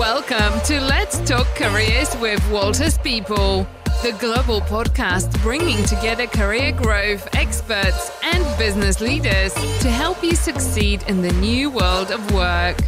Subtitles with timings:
[0.00, 3.66] Welcome to Let's Talk Careers with Walters People,
[4.02, 11.02] the global podcast bringing together career growth experts and business leaders to help you succeed
[11.06, 12.78] in the new world of work.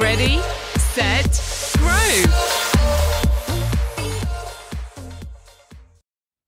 [0.00, 0.40] Ready,
[0.94, 1.28] set,
[1.76, 2.32] grow.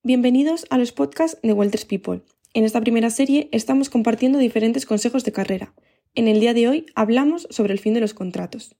[0.02, 2.22] Bienvenidos a los podcasts de Walters People.
[2.54, 5.74] En esta primera serie estamos compartiendo diferentes consejos de carrera.
[6.14, 8.74] En el día de hoy hablamos sobre el fin de los contratos.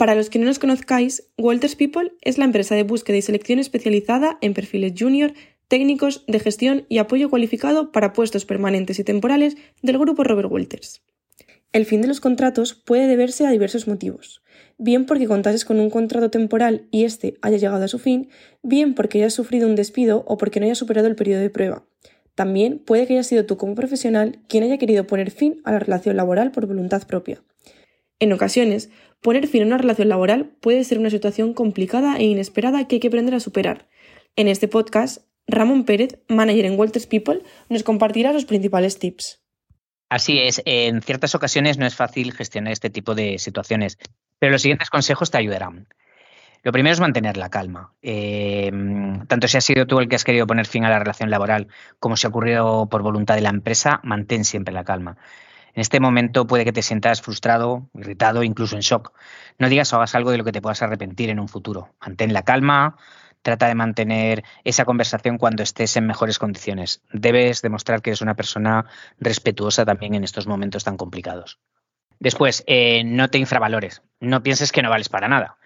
[0.00, 3.58] Para los que no nos conozcáis, Walters People es la empresa de búsqueda y selección
[3.58, 5.34] especializada en perfiles junior,
[5.68, 11.02] técnicos, de gestión y apoyo cualificado para puestos permanentes y temporales del grupo Robert Walters.
[11.74, 14.42] El fin de los contratos puede deberse a diversos motivos,
[14.78, 18.30] bien porque contases con un contrato temporal y éste haya llegado a su fin,
[18.62, 21.84] bien porque hayas sufrido un despido o porque no hayas superado el periodo de prueba.
[22.34, 25.78] También puede que haya sido tú como profesional quien haya querido poner fin a la
[25.78, 27.42] relación laboral por voluntad propia.
[28.20, 28.90] En ocasiones,
[29.22, 33.00] poner fin a una relación laboral puede ser una situación complicada e inesperada que hay
[33.00, 33.88] que aprender a superar.
[34.36, 39.42] En este podcast, Ramón Pérez, manager en Walters People, nos compartirá los principales tips.
[40.10, 43.96] Así es, en ciertas ocasiones no es fácil gestionar este tipo de situaciones,
[44.38, 45.86] pero los siguientes consejos te ayudarán.
[46.62, 47.94] Lo primero es mantener la calma.
[48.02, 48.70] Eh,
[49.28, 51.68] tanto si has sido tú el que has querido poner fin a la relación laboral
[51.98, 55.16] como si ha ocurrido por voluntad de la empresa, mantén siempre la calma.
[55.74, 59.12] En este momento puede que te sientas frustrado, irritado, incluso en shock.
[59.58, 61.94] No digas o hagas algo de lo que te puedas arrepentir en un futuro.
[62.00, 62.96] Mantén la calma,
[63.42, 67.02] trata de mantener esa conversación cuando estés en mejores condiciones.
[67.12, 68.86] Debes demostrar que eres una persona
[69.18, 71.58] respetuosa también en estos momentos tan complicados.
[72.18, 74.02] Después, eh, no te infravalores.
[74.20, 75.56] No pienses que no vales para nada.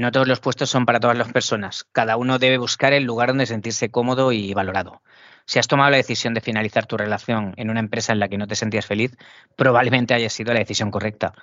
[0.00, 1.84] No todos los puestos son para todas las personas.
[1.92, 5.02] Cada uno debe buscar el lugar donde sentirse cómodo y valorado.
[5.44, 8.38] Si has tomado la decisión de finalizar tu relación en una empresa en la que
[8.38, 9.14] no te sentías feliz,
[9.56, 11.34] probablemente haya sido la decisión correcta.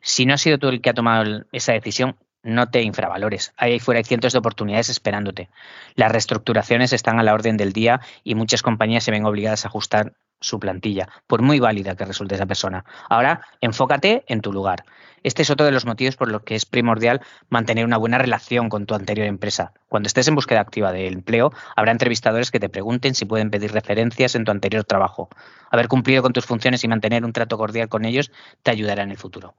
[0.00, 3.52] Si no has sido tú el que ha tomado esa decisión, no te infravalores.
[3.58, 5.50] Ahí fuera hay cientos de oportunidades esperándote.
[5.94, 9.68] Las reestructuraciones están a la orden del día y muchas compañías se ven obligadas a
[9.68, 12.84] ajustar su plantilla, por muy válida que resulte esa persona.
[13.08, 14.84] Ahora, enfócate en tu lugar.
[15.22, 17.20] Este es otro de los motivos por los que es primordial
[17.50, 19.72] mantener una buena relación con tu anterior empresa.
[19.88, 23.72] Cuando estés en búsqueda activa de empleo, habrá entrevistadores que te pregunten si pueden pedir
[23.72, 25.28] referencias en tu anterior trabajo.
[25.70, 29.10] Haber cumplido con tus funciones y mantener un trato cordial con ellos te ayudará en
[29.10, 29.54] el futuro.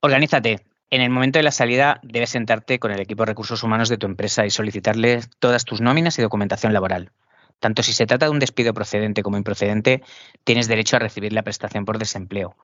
[0.00, 0.64] Organízate.
[0.90, 3.98] En el momento de la salida debes sentarte con el equipo de recursos humanos de
[3.98, 7.10] tu empresa y solicitarle todas tus nóminas y documentación laboral.
[7.60, 10.02] Tanto si se trata de un despido procedente como improcedente,
[10.44, 12.56] tienes derecho a recibir la prestación por desempleo,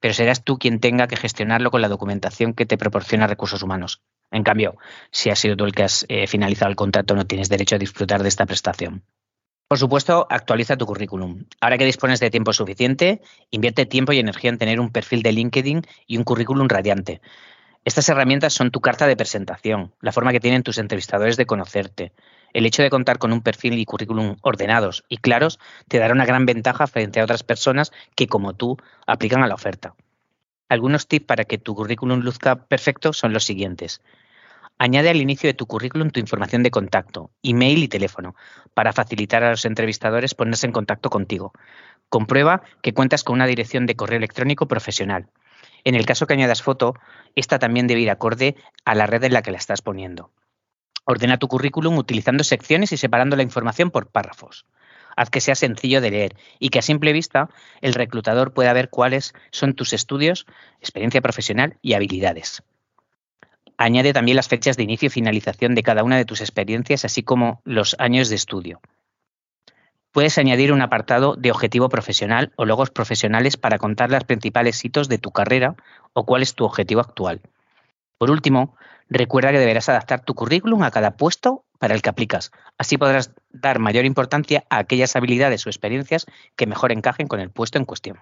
[0.00, 4.02] pero serás tú quien tenga que gestionarlo con la documentación que te proporciona recursos humanos.
[4.30, 4.76] En cambio,
[5.10, 7.78] si has sido tú el que has eh, finalizado el contrato, no tienes derecho a
[7.78, 9.04] disfrutar de esta prestación.
[9.70, 11.44] Por supuesto, actualiza tu currículum.
[11.60, 13.20] Ahora que dispones de tiempo suficiente,
[13.50, 17.20] invierte tiempo y energía en tener un perfil de LinkedIn y un currículum radiante.
[17.84, 22.12] Estas herramientas son tu carta de presentación, la forma que tienen tus entrevistadores de conocerte.
[22.52, 26.26] El hecho de contar con un perfil y currículum ordenados y claros te dará una
[26.26, 29.94] gran ventaja frente a otras personas que, como tú, aplican a la oferta.
[30.68, 34.00] Algunos tips para que tu currículum luzca perfecto son los siguientes.
[34.78, 38.34] Añade al inicio de tu currículum tu información de contacto, email y teléfono,
[38.72, 41.52] para facilitar a los entrevistadores ponerse en contacto contigo.
[42.08, 45.26] Comprueba que cuentas con una dirección de correo electrónico profesional.
[45.84, 46.94] En el caso que añadas foto,
[47.36, 50.30] esta también debe ir acorde a la red en la que la estás poniendo.
[51.10, 54.64] Ordena tu currículum utilizando secciones y separando la información por párrafos.
[55.16, 57.50] Haz que sea sencillo de leer y que a simple vista
[57.80, 60.46] el reclutador pueda ver cuáles son tus estudios,
[60.80, 62.62] experiencia profesional y habilidades.
[63.76, 67.24] Añade también las fechas de inicio y finalización de cada una de tus experiencias, así
[67.24, 68.80] como los años de estudio.
[70.12, 75.08] Puedes añadir un apartado de objetivo profesional o logos profesionales para contar los principales hitos
[75.08, 75.74] de tu carrera
[76.12, 77.40] o cuál es tu objetivo actual.
[78.20, 78.76] Por último,
[79.08, 82.50] recuerda que deberás adaptar tu currículum a cada puesto para el que aplicas.
[82.76, 87.48] Así podrás dar mayor importancia a aquellas habilidades o experiencias que mejor encajen con el
[87.48, 88.18] puesto en cuestión.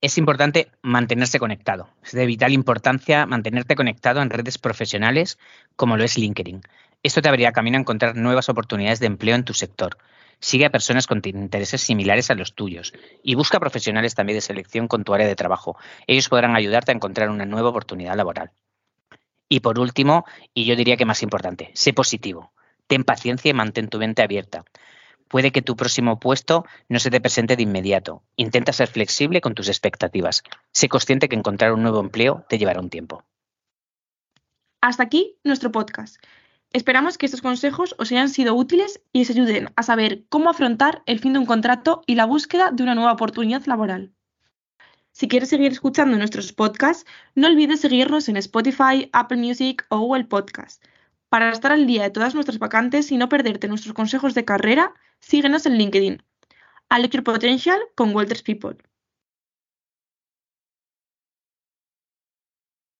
[0.00, 1.88] Es importante mantenerse conectado.
[2.04, 5.40] Es de vital importancia mantenerte conectado en redes profesionales
[5.74, 6.60] como lo es LinkedIn.
[7.02, 9.98] Esto te abrirá camino a encontrar nuevas oportunidades de empleo en tu sector
[10.40, 12.92] Sigue a personas con intereses similares a los tuyos
[13.22, 15.78] y busca profesionales también de selección con tu área de trabajo.
[16.06, 18.50] Ellos podrán ayudarte a encontrar una nueva oportunidad laboral.
[19.54, 22.52] Y por último, y yo diría que más importante, sé positivo.
[22.88, 24.64] Ten paciencia y mantén tu mente abierta.
[25.28, 28.24] Puede que tu próximo puesto no se te presente de inmediato.
[28.34, 30.42] Intenta ser flexible con tus expectativas.
[30.72, 33.22] Sé consciente que encontrar un nuevo empleo te llevará un tiempo.
[34.80, 36.16] Hasta aquí nuestro podcast.
[36.72, 41.04] Esperamos que estos consejos os hayan sido útiles y os ayuden a saber cómo afrontar
[41.06, 44.14] el fin de un contrato y la búsqueda de una nueva oportunidad laboral.
[45.14, 47.06] Si quieres seguir escuchando nuestros podcasts,
[47.36, 50.84] no olvides seguirnos en Spotify, Apple Music o Google Podcast.
[51.28, 54.92] Para estar al día de todas nuestras vacantes y no perderte nuestros consejos de carrera,
[55.20, 56.20] síguenos en LinkedIn.
[57.12, 58.76] Your Potential con Walters People.